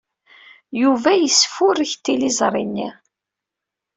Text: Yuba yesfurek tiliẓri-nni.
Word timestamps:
Yuba 0.81 1.11
yesfurek 1.15 1.93
tiliẓri-nni. 2.03 2.89